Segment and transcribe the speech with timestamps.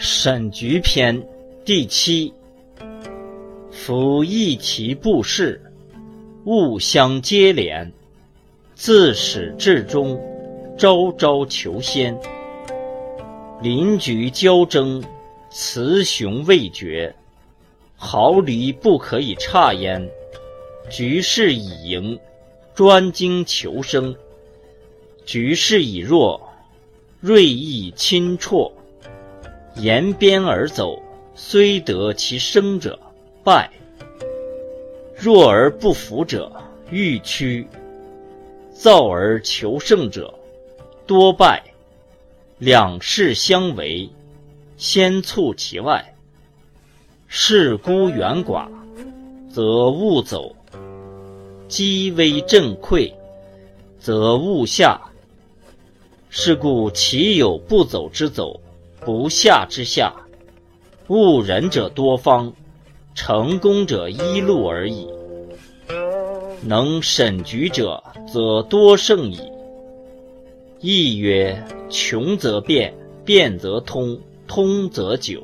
[0.00, 1.20] 审局篇
[1.64, 2.32] 第七。
[3.72, 5.60] 夫一题布事，
[6.44, 7.92] 物相接连，
[8.76, 10.16] 自始至终，
[10.78, 12.16] 朝朝求仙。
[13.60, 15.02] 邻局交争，
[15.50, 17.12] 雌雄未决，
[17.96, 20.08] 毫厘不可以差焉。
[20.88, 22.16] 局势已盈，
[22.72, 24.14] 专精求生；
[25.26, 26.40] 局势已弱，
[27.20, 28.70] 锐意侵绰。
[29.78, 31.00] 沿边而走，
[31.36, 32.98] 虽得其生者，
[33.44, 33.70] 败；
[35.16, 36.50] 弱而不服者，
[36.90, 37.64] 愈趋；
[38.72, 40.34] 躁而求胜者，
[41.06, 41.62] 多败。
[42.58, 44.08] 两势相违，
[44.76, 46.12] 先促其外。
[47.28, 48.66] 势孤远寡，
[49.48, 50.56] 则勿走；
[51.68, 53.12] 积危震溃，
[54.00, 55.00] 则勿下。
[56.30, 58.60] 是故其有不走之走。
[59.00, 60.14] 不下之下，
[61.08, 62.52] 误人者多方，
[63.14, 65.08] 成功者一路而已。
[66.62, 69.40] 能审局者，则多胜矣。
[70.80, 72.92] 亦曰：穷则变，
[73.24, 75.42] 变则通，通则久。